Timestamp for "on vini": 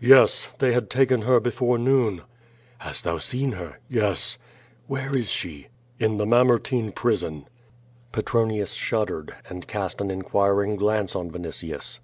11.14-11.50